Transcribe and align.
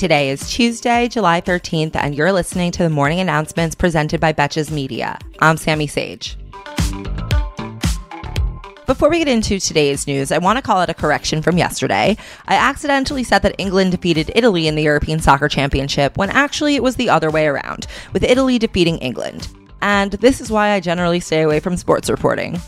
Today 0.00 0.30
is 0.30 0.50
Tuesday, 0.50 1.08
July 1.08 1.42
13th, 1.42 1.94
and 1.94 2.14
you're 2.14 2.32
listening 2.32 2.72
to 2.72 2.82
the 2.82 2.88
morning 2.88 3.20
announcements 3.20 3.74
presented 3.74 4.18
by 4.18 4.32
Betches 4.32 4.70
Media. 4.70 5.18
I'm 5.40 5.58
Sami 5.58 5.86
Sage. 5.86 6.38
Before 8.86 9.10
we 9.10 9.18
get 9.18 9.28
into 9.28 9.60
today's 9.60 10.06
news, 10.06 10.32
I 10.32 10.38
want 10.38 10.56
to 10.56 10.62
call 10.62 10.80
it 10.80 10.88
a 10.88 10.94
correction 10.94 11.42
from 11.42 11.58
yesterday. 11.58 12.16
I 12.48 12.54
accidentally 12.54 13.24
said 13.24 13.40
that 13.40 13.56
England 13.58 13.90
defeated 13.90 14.32
Italy 14.34 14.66
in 14.66 14.74
the 14.74 14.84
European 14.84 15.20
Soccer 15.20 15.50
Championship 15.50 16.16
when 16.16 16.30
actually 16.30 16.76
it 16.76 16.82
was 16.82 16.96
the 16.96 17.10
other 17.10 17.30
way 17.30 17.46
around, 17.46 17.86
with 18.14 18.24
Italy 18.24 18.58
defeating 18.58 18.96
England. 19.00 19.48
And 19.82 20.12
this 20.12 20.40
is 20.40 20.50
why 20.50 20.70
I 20.70 20.80
generally 20.80 21.20
stay 21.20 21.42
away 21.42 21.60
from 21.60 21.76
sports 21.76 22.08
reporting. 22.08 22.58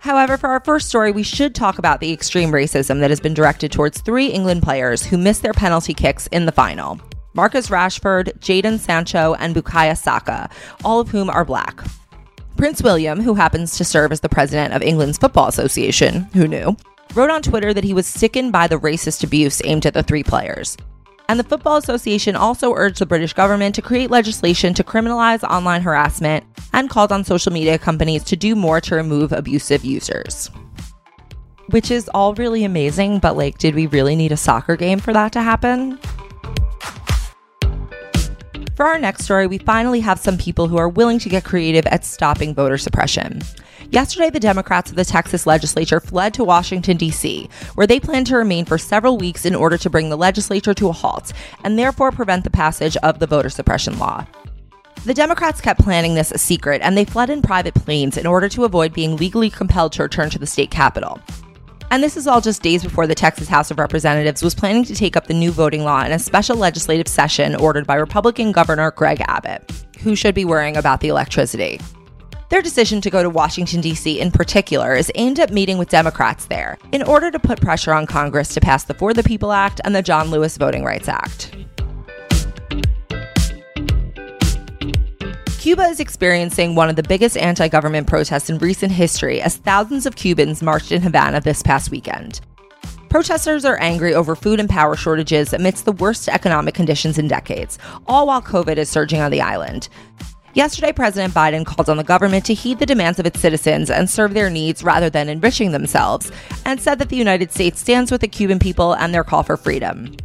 However, 0.00 0.36
for 0.36 0.50
our 0.50 0.60
first 0.60 0.88
story, 0.88 1.10
we 1.10 1.22
should 1.22 1.54
talk 1.54 1.78
about 1.78 2.00
the 2.00 2.12
extreme 2.12 2.50
racism 2.50 3.00
that 3.00 3.10
has 3.10 3.20
been 3.20 3.34
directed 3.34 3.72
towards 3.72 4.00
three 4.00 4.28
England 4.28 4.62
players 4.62 5.04
who 5.04 5.18
missed 5.18 5.42
their 5.42 5.52
penalty 5.52 5.94
kicks 5.94 6.26
in 6.28 6.46
the 6.46 6.52
final 6.52 7.00
Marcus 7.34 7.68
Rashford, 7.68 8.36
Jadon 8.40 8.78
Sancho, 8.78 9.34
and 9.34 9.54
Bukayo 9.54 9.96
Saka, 9.96 10.50
all 10.84 10.98
of 10.98 11.08
whom 11.08 11.30
are 11.30 11.44
black. 11.44 11.80
Prince 12.56 12.82
William, 12.82 13.20
who 13.20 13.34
happens 13.34 13.76
to 13.76 13.84
serve 13.84 14.10
as 14.10 14.20
the 14.20 14.28
president 14.28 14.74
of 14.74 14.82
England's 14.82 15.18
Football 15.18 15.46
Association, 15.46 16.22
who 16.34 16.48
knew, 16.48 16.76
wrote 17.14 17.30
on 17.30 17.42
Twitter 17.42 17.72
that 17.72 17.84
he 17.84 17.94
was 17.94 18.06
sickened 18.06 18.50
by 18.50 18.66
the 18.66 18.78
racist 18.80 19.22
abuse 19.22 19.62
aimed 19.64 19.86
at 19.86 19.94
the 19.94 20.02
three 20.02 20.24
players. 20.24 20.76
And 21.30 21.38
the 21.38 21.44
Football 21.44 21.76
Association 21.76 22.34
also 22.34 22.72
urged 22.72 23.00
the 23.00 23.06
British 23.06 23.34
government 23.34 23.74
to 23.74 23.82
create 23.82 24.10
legislation 24.10 24.72
to 24.72 24.82
criminalize 24.82 25.42
online 25.44 25.82
harassment 25.82 26.44
and 26.72 26.88
called 26.88 27.12
on 27.12 27.22
social 27.22 27.52
media 27.52 27.78
companies 27.78 28.24
to 28.24 28.36
do 28.36 28.56
more 28.56 28.80
to 28.80 28.94
remove 28.94 29.32
abusive 29.32 29.84
users. 29.84 30.50
Which 31.68 31.90
is 31.90 32.08
all 32.14 32.32
really 32.34 32.64
amazing, 32.64 33.18
but 33.18 33.36
like, 33.36 33.58
did 33.58 33.74
we 33.74 33.86
really 33.88 34.16
need 34.16 34.32
a 34.32 34.38
soccer 34.38 34.74
game 34.74 35.00
for 35.00 35.12
that 35.12 35.32
to 35.32 35.42
happen? 35.42 35.98
For 38.78 38.86
our 38.86 39.00
next 39.00 39.24
story, 39.24 39.48
we 39.48 39.58
finally 39.58 39.98
have 39.98 40.20
some 40.20 40.38
people 40.38 40.68
who 40.68 40.76
are 40.76 40.88
willing 40.88 41.18
to 41.18 41.28
get 41.28 41.42
creative 41.42 41.84
at 41.86 42.04
stopping 42.04 42.54
voter 42.54 42.78
suppression. 42.78 43.42
Yesterday, 43.90 44.30
the 44.30 44.38
Democrats 44.38 44.88
of 44.88 44.96
the 44.96 45.04
Texas 45.04 45.48
legislature 45.48 45.98
fled 45.98 46.32
to 46.34 46.44
Washington, 46.44 46.96
D.C., 46.96 47.50
where 47.74 47.88
they 47.88 47.98
plan 47.98 48.24
to 48.26 48.36
remain 48.36 48.64
for 48.64 48.78
several 48.78 49.18
weeks 49.18 49.44
in 49.44 49.56
order 49.56 49.76
to 49.78 49.90
bring 49.90 50.10
the 50.10 50.16
legislature 50.16 50.74
to 50.74 50.90
a 50.90 50.92
halt 50.92 51.32
and 51.64 51.76
therefore 51.76 52.12
prevent 52.12 52.44
the 52.44 52.50
passage 52.50 52.96
of 52.98 53.18
the 53.18 53.26
voter 53.26 53.50
suppression 53.50 53.98
law. 53.98 54.24
The 55.04 55.14
Democrats 55.14 55.60
kept 55.60 55.80
planning 55.80 56.14
this 56.14 56.30
a 56.30 56.38
secret, 56.38 56.80
and 56.80 56.96
they 56.96 57.04
fled 57.04 57.30
in 57.30 57.42
private 57.42 57.74
planes 57.74 58.16
in 58.16 58.28
order 58.28 58.48
to 58.50 58.62
avoid 58.62 58.92
being 58.92 59.16
legally 59.16 59.50
compelled 59.50 59.90
to 59.94 60.04
return 60.04 60.30
to 60.30 60.38
the 60.38 60.46
state 60.46 60.70
capitol. 60.70 61.20
And 61.90 62.02
this 62.02 62.16
is 62.18 62.26
all 62.26 62.40
just 62.40 62.62
days 62.62 62.82
before 62.82 63.06
the 63.06 63.14
Texas 63.14 63.48
House 63.48 63.70
of 63.70 63.78
Representatives 63.78 64.42
was 64.42 64.54
planning 64.54 64.84
to 64.84 64.94
take 64.94 65.16
up 65.16 65.26
the 65.26 65.34
new 65.34 65.50
voting 65.50 65.84
law 65.84 66.04
in 66.04 66.12
a 66.12 66.18
special 66.18 66.56
legislative 66.56 67.08
session 67.08 67.54
ordered 67.56 67.86
by 67.86 67.94
Republican 67.94 68.52
Governor 68.52 68.90
Greg 68.90 69.22
Abbott, 69.26 69.72
who 70.00 70.14
should 70.14 70.34
be 70.34 70.44
worrying 70.44 70.76
about 70.76 71.00
the 71.00 71.08
electricity. 71.08 71.80
Their 72.50 72.62
decision 72.62 73.00
to 73.02 73.10
go 73.10 73.22
to 73.22 73.30
Washington, 73.30 73.80
D.C. 73.80 74.20
in 74.20 74.30
particular 74.30 74.94
is 74.94 75.12
aimed 75.14 75.38
at 75.38 75.52
meeting 75.52 75.78
with 75.78 75.88
Democrats 75.88 76.46
there 76.46 76.78
in 76.92 77.02
order 77.02 77.30
to 77.30 77.38
put 77.38 77.60
pressure 77.60 77.92
on 77.92 78.06
Congress 78.06 78.54
to 78.54 78.60
pass 78.60 78.84
the 78.84 78.94
For 78.94 79.14
the 79.14 79.22
People 79.22 79.52
Act 79.52 79.80
and 79.84 79.94
the 79.94 80.02
John 80.02 80.30
Lewis 80.30 80.56
Voting 80.56 80.84
Rights 80.84 81.08
Act. 81.08 81.54
Cuba 85.68 85.82
is 85.82 86.00
experiencing 86.00 86.74
one 86.74 86.88
of 86.88 86.96
the 86.96 87.02
biggest 87.02 87.36
anti 87.36 87.68
government 87.68 88.06
protests 88.06 88.48
in 88.48 88.56
recent 88.56 88.90
history 88.90 89.42
as 89.42 89.58
thousands 89.58 90.06
of 90.06 90.16
Cubans 90.16 90.62
marched 90.62 90.92
in 90.92 91.02
Havana 91.02 91.42
this 91.42 91.62
past 91.62 91.90
weekend. 91.90 92.40
Protesters 93.10 93.66
are 93.66 93.78
angry 93.78 94.14
over 94.14 94.34
food 94.34 94.60
and 94.60 94.70
power 94.70 94.96
shortages 94.96 95.52
amidst 95.52 95.84
the 95.84 95.92
worst 95.92 96.26
economic 96.26 96.74
conditions 96.74 97.18
in 97.18 97.28
decades, 97.28 97.78
all 98.06 98.28
while 98.28 98.40
COVID 98.40 98.78
is 98.78 98.88
surging 98.88 99.20
on 99.20 99.30
the 99.30 99.42
island. 99.42 99.90
Yesterday, 100.54 100.90
President 100.90 101.34
Biden 101.34 101.66
called 101.66 101.90
on 101.90 101.98
the 101.98 102.02
government 102.02 102.46
to 102.46 102.54
heed 102.54 102.78
the 102.78 102.86
demands 102.86 103.18
of 103.18 103.26
its 103.26 103.38
citizens 103.38 103.90
and 103.90 104.08
serve 104.08 104.32
their 104.32 104.48
needs 104.48 104.82
rather 104.82 105.10
than 105.10 105.28
enriching 105.28 105.72
themselves, 105.72 106.32
and 106.64 106.80
said 106.80 106.98
that 106.98 107.10
the 107.10 107.16
United 107.16 107.52
States 107.52 107.78
stands 107.78 108.10
with 108.10 108.22
the 108.22 108.26
Cuban 108.28 108.58
people 108.58 108.94
and 108.94 109.12
their 109.12 109.22
call 109.22 109.42
for 109.42 109.58
freedom. 109.58 110.16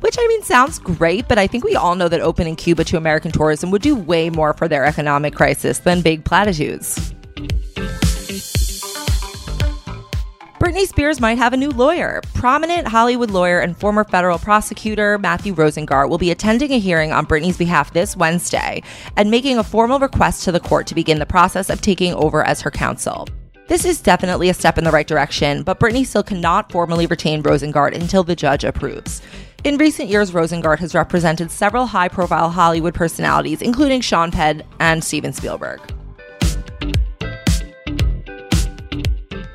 Which 0.00 0.16
I 0.18 0.26
mean 0.28 0.42
sounds 0.42 0.78
great, 0.78 1.28
but 1.28 1.38
I 1.38 1.46
think 1.46 1.64
we 1.64 1.76
all 1.76 1.94
know 1.94 2.08
that 2.08 2.20
opening 2.20 2.56
Cuba 2.56 2.84
to 2.84 2.96
American 2.96 3.32
tourism 3.32 3.70
would 3.70 3.82
do 3.82 3.96
way 3.96 4.30
more 4.30 4.52
for 4.52 4.68
their 4.68 4.84
economic 4.84 5.34
crisis 5.34 5.80
than 5.80 6.02
big 6.02 6.24
platitudes. 6.24 7.12
Britney 10.60 10.86
Spears 10.86 11.20
might 11.20 11.38
have 11.38 11.52
a 11.52 11.56
new 11.56 11.70
lawyer. 11.70 12.20
Prominent 12.34 12.86
Hollywood 12.86 13.30
lawyer 13.30 13.60
and 13.60 13.76
former 13.76 14.04
federal 14.04 14.38
prosecutor 14.38 15.16
Matthew 15.16 15.54
Rosengart 15.54 16.10
will 16.10 16.18
be 16.18 16.30
attending 16.30 16.72
a 16.72 16.78
hearing 16.78 17.10
on 17.10 17.26
Britney's 17.26 17.56
behalf 17.56 17.92
this 17.92 18.16
Wednesday 18.16 18.82
and 19.16 19.30
making 19.30 19.58
a 19.58 19.64
formal 19.64 19.98
request 19.98 20.44
to 20.44 20.52
the 20.52 20.60
court 20.60 20.86
to 20.88 20.94
begin 20.94 21.20
the 21.20 21.26
process 21.26 21.70
of 21.70 21.80
taking 21.80 22.12
over 22.14 22.44
as 22.44 22.60
her 22.60 22.70
counsel. 22.70 23.26
This 23.68 23.84
is 23.84 24.00
definitely 24.00 24.48
a 24.48 24.54
step 24.54 24.78
in 24.78 24.84
the 24.84 24.90
right 24.90 25.06
direction, 25.06 25.62
but 25.62 25.80
Britney 25.80 26.04
still 26.04 26.22
cannot 26.22 26.70
formally 26.70 27.06
retain 27.06 27.42
Rosengart 27.42 27.94
until 27.94 28.22
the 28.22 28.36
judge 28.36 28.64
approves. 28.64 29.22
In 29.64 29.76
recent 29.76 30.08
years, 30.08 30.30
Rosengart 30.30 30.78
has 30.78 30.94
represented 30.94 31.50
several 31.50 31.86
high 31.86 32.06
profile 32.06 32.48
Hollywood 32.48 32.94
personalities, 32.94 33.60
including 33.60 34.00
Sean 34.00 34.30
Penn 34.30 34.62
and 34.78 35.02
Steven 35.02 35.32
Spielberg. 35.32 35.80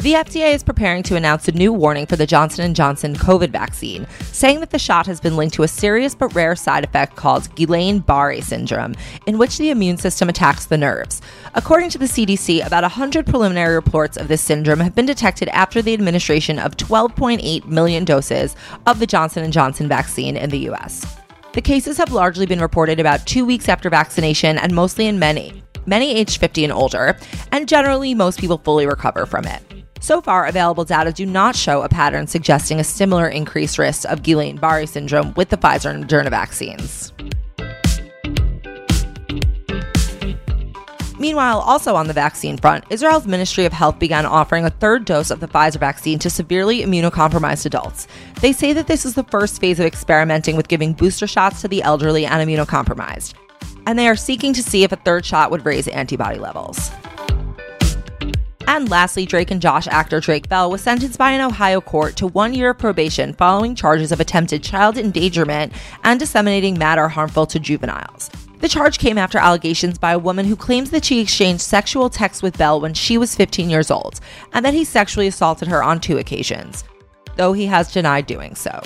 The 0.00 0.14
FDA 0.14 0.54
is 0.54 0.64
preparing 0.64 1.02
to 1.02 1.16
announce 1.16 1.46
a 1.46 1.52
new 1.52 1.74
warning 1.74 2.06
for 2.06 2.16
the 2.16 2.26
Johnson 2.26 2.72
& 2.72 2.74
Johnson 2.74 3.14
COVID 3.14 3.50
vaccine, 3.50 4.06
saying 4.32 4.60
that 4.60 4.70
the 4.70 4.78
shot 4.78 5.04
has 5.04 5.20
been 5.20 5.36
linked 5.36 5.54
to 5.56 5.62
a 5.62 5.68
serious 5.68 6.14
but 6.14 6.34
rare 6.34 6.56
side 6.56 6.84
effect 6.84 7.16
called 7.16 7.54
Guillain-Barré 7.54 8.42
syndrome, 8.42 8.94
in 9.26 9.36
which 9.36 9.58
the 9.58 9.68
immune 9.68 9.98
system 9.98 10.30
attacks 10.30 10.64
the 10.64 10.78
nerves. 10.78 11.20
According 11.54 11.90
to 11.90 11.98
the 11.98 12.06
CDC, 12.06 12.66
about 12.66 12.82
100 12.82 13.26
preliminary 13.26 13.74
reports 13.74 14.16
of 14.16 14.28
this 14.28 14.40
syndrome 14.40 14.80
have 14.80 14.94
been 14.94 15.04
detected 15.04 15.50
after 15.50 15.82
the 15.82 15.92
administration 15.92 16.58
of 16.58 16.78
12.8 16.78 17.66
million 17.66 18.06
doses 18.06 18.56
of 18.86 19.00
the 19.00 19.06
Johnson 19.06 19.50
& 19.50 19.52
Johnson 19.52 19.86
vaccine 19.86 20.34
in 20.34 20.48
the 20.48 20.70
US. 20.70 21.04
The 21.52 21.60
cases 21.60 21.98
have 21.98 22.10
largely 22.10 22.46
been 22.46 22.62
reported 22.62 23.00
about 23.00 23.26
2 23.26 23.44
weeks 23.44 23.68
after 23.68 23.90
vaccination 23.90 24.56
and 24.56 24.74
mostly 24.74 25.08
in 25.08 25.18
many 25.18 25.62
many 25.86 26.14
aged 26.14 26.38
50 26.38 26.64
and 26.64 26.72
older, 26.72 27.16
and 27.52 27.68
generally 27.68 28.14
most 28.14 28.38
people 28.38 28.58
fully 28.58 28.86
recover 28.86 29.26
from 29.26 29.44
it. 29.46 29.62
So 30.02 30.22
far, 30.22 30.46
available 30.46 30.84
data 30.84 31.12
do 31.12 31.26
not 31.26 31.54
show 31.54 31.82
a 31.82 31.88
pattern 31.88 32.26
suggesting 32.26 32.80
a 32.80 32.84
similar 32.84 33.28
increased 33.28 33.78
risk 33.78 34.08
of 34.08 34.22
Guillain-Barré 34.22 34.88
syndrome 34.88 35.34
with 35.34 35.50
the 35.50 35.58
Pfizer 35.58 35.94
and 35.94 36.08
Moderna 36.08 36.30
vaccines. 36.30 37.12
Meanwhile, 41.18 41.58
also 41.60 41.96
on 41.96 42.06
the 42.06 42.14
vaccine 42.14 42.56
front, 42.56 42.84
Israel's 42.88 43.26
Ministry 43.26 43.66
of 43.66 43.74
Health 43.74 43.98
began 43.98 44.24
offering 44.24 44.64
a 44.64 44.70
third 44.70 45.04
dose 45.04 45.30
of 45.30 45.40
the 45.40 45.48
Pfizer 45.48 45.78
vaccine 45.78 46.18
to 46.20 46.30
severely 46.30 46.80
immunocompromised 46.80 47.66
adults. 47.66 48.08
They 48.40 48.54
say 48.54 48.72
that 48.72 48.86
this 48.86 49.04
is 49.04 49.14
the 49.14 49.24
first 49.24 49.60
phase 49.60 49.78
of 49.78 49.84
experimenting 49.84 50.56
with 50.56 50.68
giving 50.68 50.94
booster 50.94 51.26
shots 51.26 51.60
to 51.60 51.68
the 51.68 51.82
elderly 51.82 52.24
and 52.24 52.48
immunocompromised. 52.48 53.34
And 53.86 53.98
they 53.98 54.08
are 54.08 54.16
seeking 54.16 54.54
to 54.54 54.62
see 54.62 54.82
if 54.82 54.92
a 54.92 54.96
third 54.96 55.26
shot 55.26 55.50
would 55.50 55.66
raise 55.66 55.88
antibody 55.88 56.38
levels. 56.38 56.90
And 58.70 58.88
lastly, 58.88 59.26
Drake 59.26 59.50
and 59.50 59.60
Josh 59.60 59.88
actor 59.88 60.20
Drake 60.20 60.48
Bell 60.48 60.70
was 60.70 60.80
sentenced 60.80 61.18
by 61.18 61.32
an 61.32 61.40
Ohio 61.40 61.80
court 61.80 62.14
to 62.14 62.28
one 62.28 62.54
year 62.54 62.70
of 62.70 62.78
probation 62.78 63.32
following 63.32 63.74
charges 63.74 64.12
of 64.12 64.20
attempted 64.20 64.62
child 64.62 64.96
endangerment 64.96 65.72
and 66.04 66.20
disseminating 66.20 66.78
matter 66.78 67.08
harmful 67.08 67.46
to 67.46 67.58
juveniles. 67.58 68.30
The 68.60 68.68
charge 68.68 69.00
came 69.00 69.18
after 69.18 69.38
allegations 69.38 69.98
by 69.98 70.12
a 70.12 70.20
woman 70.20 70.46
who 70.46 70.54
claims 70.54 70.90
that 70.90 71.04
she 71.04 71.18
exchanged 71.18 71.62
sexual 71.62 72.08
texts 72.08 72.44
with 72.44 72.58
Bell 72.58 72.80
when 72.80 72.94
she 72.94 73.18
was 73.18 73.34
15 73.34 73.68
years 73.68 73.90
old, 73.90 74.20
and 74.52 74.64
that 74.64 74.74
he 74.74 74.84
sexually 74.84 75.26
assaulted 75.26 75.66
her 75.66 75.82
on 75.82 75.98
two 75.98 76.18
occasions, 76.18 76.84
though 77.34 77.52
he 77.52 77.66
has 77.66 77.92
denied 77.92 78.26
doing 78.26 78.54
so. 78.54 78.80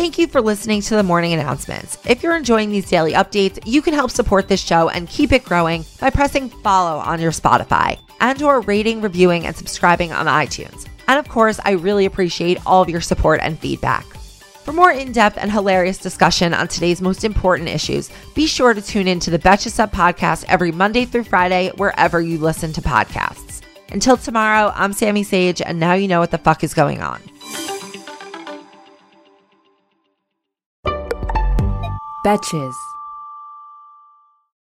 Thank 0.00 0.16
you 0.16 0.28
for 0.28 0.40
listening 0.40 0.80
to 0.80 0.96
the 0.96 1.02
morning 1.02 1.34
announcements. 1.34 1.98
If 2.06 2.22
you're 2.22 2.34
enjoying 2.34 2.70
these 2.70 2.88
daily 2.88 3.12
updates, 3.12 3.58
you 3.66 3.82
can 3.82 3.92
help 3.92 4.10
support 4.10 4.48
this 4.48 4.58
show 4.62 4.88
and 4.88 5.06
keep 5.06 5.30
it 5.30 5.44
growing 5.44 5.84
by 6.00 6.08
pressing 6.08 6.48
follow 6.48 6.98
on 7.00 7.20
your 7.20 7.32
Spotify 7.32 7.98
and 8.18 8.42
or 8.42 8.62
rating, 8.62 9.02
reviewing, 9.02 9.44
and 9.44 9.54
subscribing 9.54 10.10
on 10.10 10.24
iTunes. 10.24 10.86
And 11.06 11.18
of 11.18 11.28
course, 11.28 11.60
I 11.66 11.72
really 11.72 12.06
appreciate 12.06 12.64
all 12.64 12.80
of 12.80 12.88
your 12.88 13.02
support 13.02 13.40
and 13.42 13.58
feedback. 13.58 14.06
For 14.64 14.72
more 14.72 14.90
in-depth 14.90 15.36
and 15.36 15.52
hilarious 15.52 15.98
discussion 15.98 16.54
on 16.54 16.66
today's 16.66 17.02
most 17.02 17.22
important 17.22 17.68
issues, 17.68 18.10
be 18.34 18.46
sure 18.46 18.72
to 18.72 18.80
tune 18.80 19.06
in 19.06 19.20
to 19.20 19.30
the 19.30 19.38
Betches 19.38 19.72
Sup 19.72 19.92
podcast 19.92 20.46
every 20.48 20.72
Monday 20.72 21.04
through 21.04 21.24
Friday, 21.24 21.72
wherever 21.76 22.22
you 22.22 22.38
listen 22.38 22.72
to 22.72 22.80
podcasts. 22.80 23.60
Until 23.92 24.16
tomorrow, 24.16 24.72
I'm 24.74 24.94
Sami 24.94 25.24
Sage, 25.24 25.60
and 25.60 25.78
now 25.78 25.92
you 25.92 26.08
know 26.08 26.20
what 26.20 26.30
the 26.30 26.38
fuck 26.38 26.64
is 26.64 26.72
going 26.72 27.02
on. 27.02 27.20
Betches. 32.30 32.89